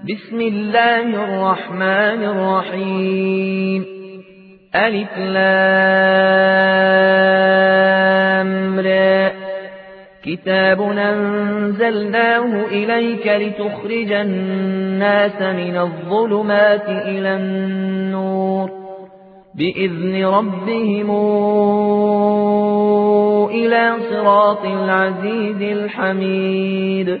بسم 0.00 0.40
الله 0.40 1.00
الرحمن 1.00 2.24
الرحيم. 2.24 3.84
ألف 4.74 5.18
لام 5.18 5.52
كتاب 10.24 10.82
أنزلناه 10.82 12.64
إليك 12.66 13.26
لتخرج 13.26 14.12
الناس 14.12 15.42
من 15.42 15.76
الظلمات 15.76 16.88
إلى 16.88 17.36
النور. 17.36 18.70
بإذن 19.54 20.24
ربهم 20.24 21.10
إلى 23.50 23.94
صراط 24.10 24.64
العزيز 24.64 25.62
الحميد. 25.62 27.20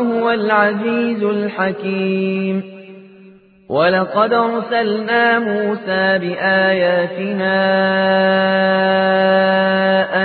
وهو 0.00 0.30
العزيز 0.30 1.22
الحكيم. 1.22 2.62
ولقد 3.68 4.32
ارسلنا 4.32 5.38
موسى 5.38 6.18
بآياتنا 6.18 7.56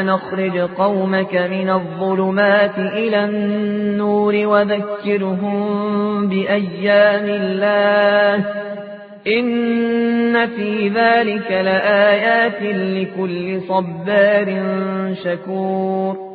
أن 0.01 0.09
اخرج 0.09 0.57
قومك 0.57 1.35
من 1.35 1.69
الظلمات 1.69 2.77
إلى 2.77 3.23
النور 3.23 4.35
وذكرهم 4.35 6.27
بأيام 6.29 7.25
الله 7.25 8.45
إن 9.27 10.47
في 10.47 10.89
ذلك 10.89 11.51
لآيات 11.51 12.61
لكل 12.61 13.61
صبار 13.61 14.63
شكور 15.23 16.34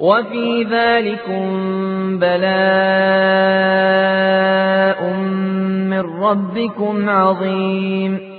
وفي 0.00 0.62
ذلكم 0.70 1.44
بلاء 2.18 2.50
من 5.92 6.00
ربكم 6.00 7.10
عظيم. 7.10 8.30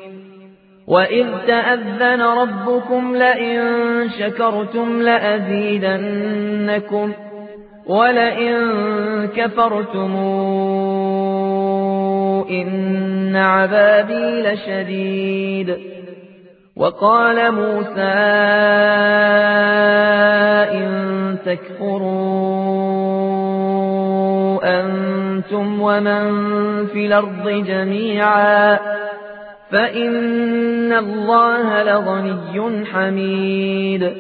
وإذ 0.88 1.28
تأذن 1.48 2.22
ربكم 2.22 3.16
لئن 3.16 3.60
شكرتم 4.20 5.02
لأزيدنكم 5.02 6.32
ولئن 7.88 8.58
كفرتم 9.28 10.16
إن 12.50 13.36
عذابي 13.36 14.42
لشديد. 14.42 15.78
وقال 16.82 17.52
موسى 17.52 18.02
إن 20.82 20.92
تكفروا 21.46 22.02
أنتم 24.80 25.82
ومن 25.82 26.24
في 26.88 27.06
الأرض 27.06 27.50
جميعا 27.50 28.80
فإن 29.72 30.94
الله 30.94 31.84
لغني 31.84 32.86
حميد. 32.86 34.14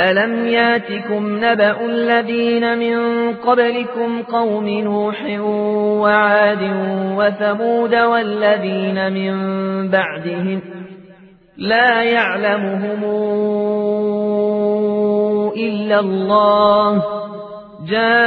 ألم 0.00 0.46
ياتكم 0.46 1.44
نبأ 1.44 1.86
الذين 1.86 2.78
من 2.78 3.32
قبلكم 3.34 4.22
قوم 4.22 4.68
نوح 4.68 5.24
وعاد 6.02 6.70
وثمود 7.16 7.94
والذين 7.94 9.12
من 9.12 9.36
بعدهم 9.88 10.60
لا 11.58 12.02
يعلمهم 12.02 13.04
إلا 15.56 16.00
الله. 16.00 17.02
جاءتهم 17.88 18.26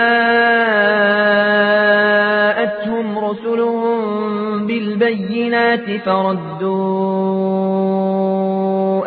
رسلهم 3.20 4.68
بالبينات 4.68 6.02
فردوا 6.06 7.10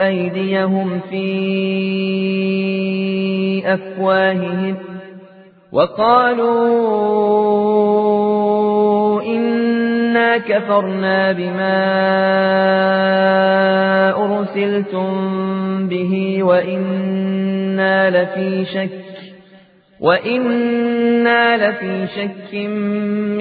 أيديهم 0.06 1.00
في 1.10 1.22
أفواههم 3.66 4.76
وقالوا 5.72 6.82
كفرنا 10.38 11.32
بما 11.32 11.82
أرسلتم 14.24 15.08
به 15.88 16.42
وإنا 16.42 18.10
لفي 18.10 18.64
شك 18.64 18.90
وإنا 20.00 21.56
لفي 21.56 22.06
شك 22.06 22.54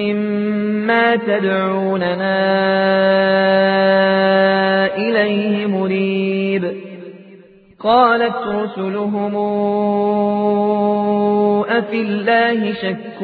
مما 0.00 1.16
تدعوننا 1.16 2.36
إليه 4.96 5.66
مريب 5.66 6.91
قالت 7.84 8.36
رسلهم 8.46 9.34
أفي 11.68 12.00
الله 12.00 12.72
شك 12.72 13.18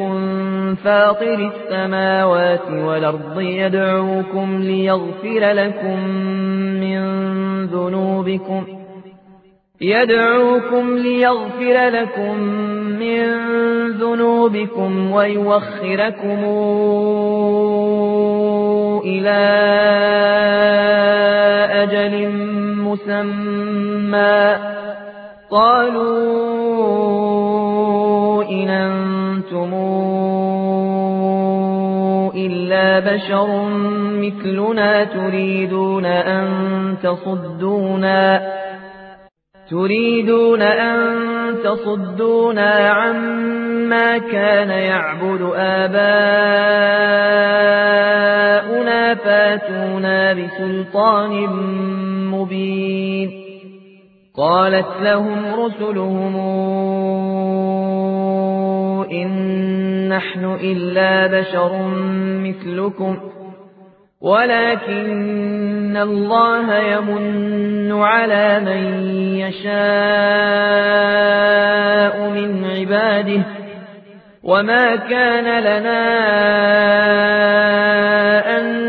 فاطر 0.83 1.51
السماوات 1.51 2.71
والأرض 2.71 3.39
يدعوكم 3.41 4.61
ليغفر 4.61 5.51
لكم 5.51 6.07
من 6.79 6.99
ذنوبكم 7.65 8.63
يدعوكم 9.81 10.97
ليغفر 10.97 11.89
لكم 11.89 12.39
من 12.99 13.25
ذنوبكم 13.91 15.11
ويوخركم 15.11 16.39
إلى 19.05 19.39
أجل 21.83 22.29
مسمى. 22.89 24.55
قالوا 25.51 26.39
إن 28.43 28.69
أنتم 28.69 29.73
إلا 32.35 32.99
بشر 32.99 33.69
مثلنا 34.13 35.03
تريدون 35.03 36.05
أن 36.05 36.47
تصدونا. 37.03 38.41
تريدون 39.69 40.61
أن 40.61 41.15
تصدونا 41.63 42.89
عما 42.89 44.17
كان 44.17 44.69
يعبد 44.69 45.41
آباؤنا. 45.55 47.58
سلطان 50.47 51.47
مبين. 52.31 53.49
قالت 54.37 55.01
لهم 55.01 55.45
رسلهم 55.59 56.35
إن 59.11 59.29
نحن 60.09 60.57
إلا 60.61 61.39
بشر 61.39 61.71
مثلكم 62.43 63.17
ولكن 64.21 65.97
الله 65.97 66.77
يمن 66.77 67.91
على 67.91 68.59
من 68.59 69.09
يشاء 69.35 69.69
من 72.29 72.65
عباده 72.65 73.41
وما 74.43 74.95
كان 74.95 75.63
لنا 75.63 76.09
أن 78.57 78.88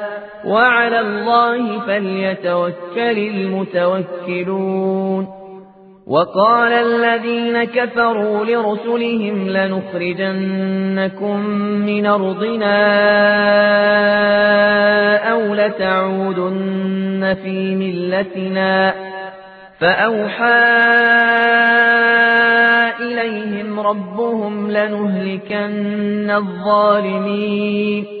وعلى 0.45 0.99
الله 0.99 1.79
فليتوكل 1.79 3.17
المتوكلون. 4.37 5.27
وقال 6.07 6.71
الذين 6.71 7.63
كفروا 7.63 8.45
لرسلهم 8.45 9.49
لنخرجنكم 9.49 11.39
من 11.85 12.05
أرضنا 12.05 12.77
أو 15.31 15.53
لتعودن 15.53 17.37
في 17.43 17.75
ملتنا. 17.75 18.93
فأوحى 19.79 20.59
إليهم 22.99 23.79
ربهم 23.79 24.71
لنهلكن 24.71 26.29
الظالمين. 26.29 28.20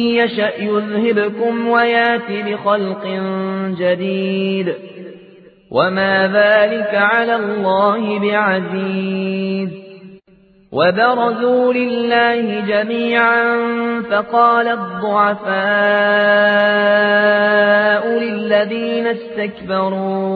يشأ 0.17 0.51
يذهبكم 0.59 1.67
ويات 1.67 2.31
بخلق 2.31 3.07
جديد. 3.79 4.73
وما 5.71 6.27
ذلك 6.27 6.95
على 6.95 7.35
الله 7.35 8.19
بعزيز. 8.19 9.69
وبرزوا 10.71 11.73
لله 11.73 12.59
جميعا 12.59 13.61
فقال 14.11 14.67
الضعفاء 14.67 15.51
للذين 18.19 19.07
استكبروا 19.07 20.27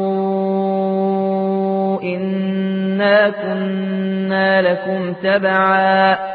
إنا 2.01 3.29
كنا 3.29 4.61
لكم 4.61 5.13
تبعا. 5.13 6.34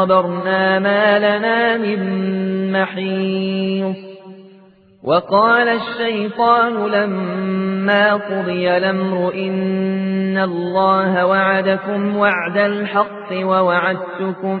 صبرنا 0.00 0.78
ما 0.78 1.18
لنا 1.18 1.76
من 1.76 2.00
محيص 2.72 3.96
وقال 5.04 5.68
الشيطان 5.68 6.86
لما 6.86 8.14
قضي 8.14 8.76
الأمر 8.76 9.34
إن 9.34 10.38
الله 10.38 11.26
وعدكم 11.26 12.16
وعد 12.16 12.56
الحق 12.56 13.32
ووعدتكم 13.32 14.60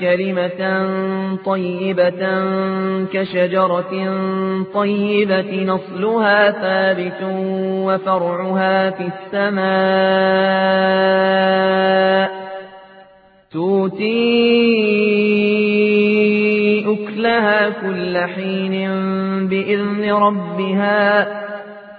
كلمة 0.00 0.86
طيبة 1.44 2.44
كشجرة 3.12 3.92
طيبة 4.74 5.64
نصلها 5.64 6.50
ثابت 6.50 7.22
وفرعها 7.86 8.90
في 8.90 9.10
السماء 9.32 10.76
توتي 13.52 14.16
أكلها 16.86 17.70
كل 17.70 18.18
حين 18.18 18.88
بإذن 19.48 20.12
ربها 20.12 21.46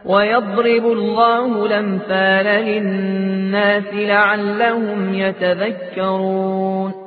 ويضرب 0.06 0.86
الله 0.86 1.66
الأمثال 1.66 2.46
للناس 2.46 3.84
لعلهم 3.94 5.14
يتذكرون 5.14 7.07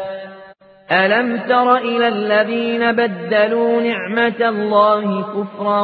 ألم 0.91 1.39
تر 1.49 1.77
إلى 1.77 2.07
الذين 2.07 2.91
بدلوا 2.91 3.81
نعمة 3.81 4.49
الله 4.49 5.21
كفرا 5.21 5.81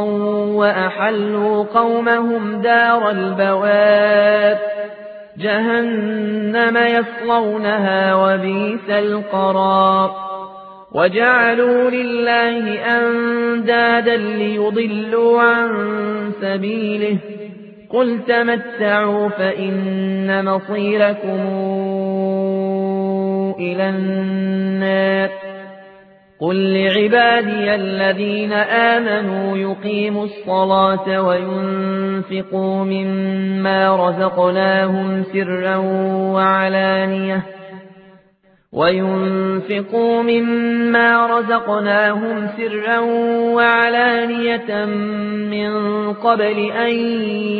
وأحلوا 0.55 1.63
قومهم 1.63 2.61
دار 2.61 3.09
البواب 3.09 4.59
جهنم 5.37 6.77
يصلونها 6.77 8.15
وبيس 8.15 8.89
القرار 8.89 10.27
وجعلوا 10.91 11.89
لله 11.89 12.79
أندادا 12.97 14.17
ليضلوا 14.17 15.41
عن 15.41 15.69
سبيله 16.41 17.17
قل 17.89 18.19
تمتعوا 18.27 19.29
فإن 19.29 20.45
مصيركم 20.45 21.39
إلى 23.59 23.89
النار. 23.89 25.29
قل 26.39 26.73
لعبادي 26.73 27.75
الذين 27.75 28.53
آمنوا 28.53 29.57
يقيموا 29.57 30.25
الصلاة 30.25 31.21
وينفقوا 31.21 32.83
مما 32.83 34.09
رزقناهم 34.09 35.23
سرا 35.23 35.75
وعلانيةً. 36.33 37.57
وينفقوا 38.73 40.21
مما 40.21 41.39
رزقناهم 41.39 42.47
سرا 42.57 42.99
وعلانية 43.53 44.85
من 45.51 45.71
قبل 46.13 46.71
أن 46.71 46.95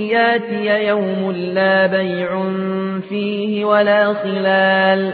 ياتي 0.09 0.87
يوم 0.87 1.31
لا 1.31 1.87
بيع 1.87 2.43
فيه 3.09 3.65
ولا 3.65 4.13
خلال. 4.13 5.13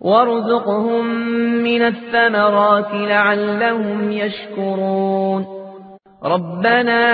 وارزقهم 0.00 1.06
من 1.62 1.82
الثمرات 1.82 2.90
لعلهم 2.92 4.12
يشكرون. 4.12 5.58
ربنا 6.24 7.04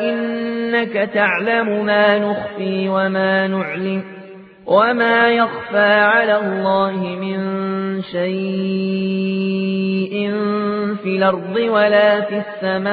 إنك 0.00 1.10
تعلم 1.14 1.84
ما 1.84 2.18
نخفي 2.18 2.88
وما 2.88 3.46
نعلم 3.46 4.02
وما 4.66 5.28
يخفى 5.28 5.92
على 5.94 6.36
الله 6.36 6.96
من 6.96 7.42
شيء 8.02 9.32
في 11.02 11.16
الأرض 11.16 11.56
ولا 11.56 12.20
في 12.20 12.42
السماء 12.62 12.92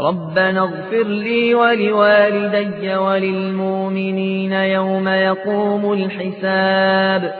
ربنا 0.00 0.60
اغفر 0.60 1.02
لي 1.02 1.54
ولوالدي 1.54 2.96
وللمؤمنين 2.96 4.52
يوم 4.52 5.08
يقوم 5.08 5.92
الحساب 5.92 7.34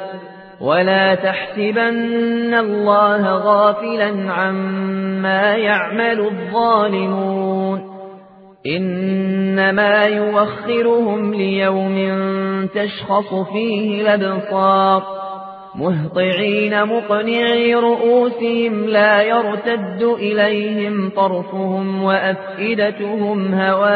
ولا 0.60 1.14
تحسبن 1.14 2.54
الله 2.54 3.32
غافلا 3.32 4.32
عما 4.32 5.54
يعمل 5.54 6.20
الظالمون 6.20 7.80
إنما 8.66 10.04
يوخرهم 10.04 11.34
ليوم 11.34 11.96
تشخص 12.74 13.34
فيه 13.34 14.14
الأبصار 14.14 15.27
مهطعين 15.78 16.84
مقنعي 16.84 17.74
رؤوسهم 17.74 18.84
لا 18.84 19.22
يرتد 19.22 20.02
إليهم 20.02 21.10
طرفهم 21.16 22.02
وأفئدتهم 22.02 23.54
هواء 23.54 23.88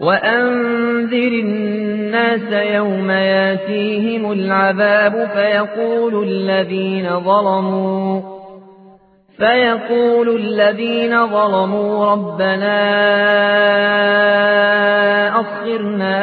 وأنذر 0.00 1.32
الناس 1.32 2.52
يوم 2.52 3.10
ياتيهم 3.10 4.32
العذاب 4.32 5.28
فيقول 5.34 6.28
الذين 6.28 7.20
ظلموا 7.20 8.20
فيقول 9.36 10.36
الذين 10.36 11.26
ظلموا 11.26 12.06
ربنا 12.06 12.80
أخرنا 15.40 16.22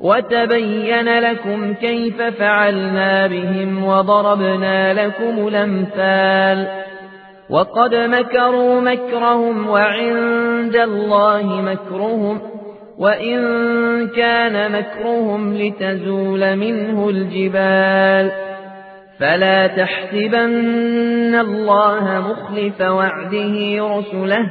وتبين 0.00 1.18
لكم 1.18 1.74
كيف 1.74 2.22
فعلنا 2.22 3.26
بهم 3.26 3.84
وضربنا 3.84 5.06
لكم 5.06 5.48
الأمثال 5.48 6.68
وقد 7.50 7.94
مكروا 7.94 8.80
مكرهم 8.80 9.68
وعند 9.68 10.76
الله 10.76 11.62
مكرهم 11.62 12.40
وإن 12.98 13.38
كان 14.08 14.72
مكرهم 14.72 15.54
لتزول 15.54 16.56
منه 16.56 17.08
الجبال 17.08 18.30
فلا 19.18 19.66
تحسبن 19.66 21.34
الله 21.34 22.20
مخلف 22.30 22.80
وعده 22.80 23.78
رسله 23.98 24.50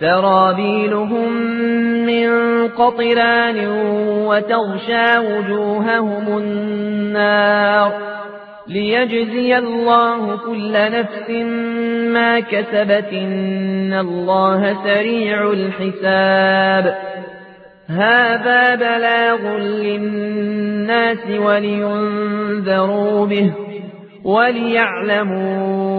سرابيلهم 0.00 1.32
من 2.06 2.28
قطران 2.68 3.68
وتغشى 4.26 5.18
وجوههم 5.18 6.38
النار 6.38 7.92
ليجزي 8.68 9.58
الله 9.58 10.36
كل 10.36 10.72
نفس 10.72 11.30
ما 12.12 12.40
كسبت 12.40 13.12
إن 13.12 13.92
الله 13.92 14.76
سريع 14.84 15.50
الحساب. 15.50 16.98
هذا 17.88 18.74
بلاغ 18.74 19.56
للناس 19.58 21.30
ولينذروا 21.30 23.26
به 23.26 23.52
وليعلموا 24.24 25.98